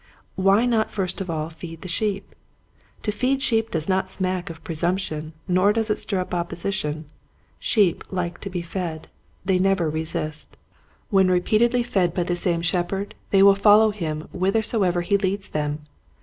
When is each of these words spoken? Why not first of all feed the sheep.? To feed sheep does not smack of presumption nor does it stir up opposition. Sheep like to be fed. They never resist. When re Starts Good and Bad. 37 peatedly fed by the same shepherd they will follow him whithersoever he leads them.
Why 0.35 0.65
not 0.65 0.89
first 0.89 1.21
of 1.21 1.29
all 1.29 1.51
feed 1.51 1.83
the 1.83 1.87
sheep.? 1.87 2.33
To 3.03 3.11
feed 3.11 3.39
sheep 3.43 3.69
does 3.69 3.87
not 3.87 4.09
smack 4.09 4.49
of 4.49 4.63
presumption 4.63 5.33
nor 5.47 5.71
does 5.71 5.91
it 5.91 5.99
stir 5.99 6.17
up 6.19 6.33
opposition. 6.33 7.05
Sheep 7.59 8.03
like 8.09 8.39
to 8.41 8.49
be 8.49 8.63
fed. 8.63 9.09
They 9.45 9.59
never 9.59 9.91
resist. 9.91 10.57
When 11.11 11.27
re 11.29 11.37
Starts 11.37 11.51
Good 11.51 11.61
and 11.61 11.71
Bad. 11.71 11.71
37 11.81 11.83
peatedly 11.83 11.93
fed 11.93 12.13
by 12.15 12.23
the 12.23 12.35
same 12.35 12.61
shepherd 12.63 13.15
they 13.29 13.43
will 13.43 13.53
follow 13.53 13.91
him 13.91 14.21
whithersoever 14.31 15.01
he 15.01 15.19
leads 15.19 15.49
them. 15.49 15.81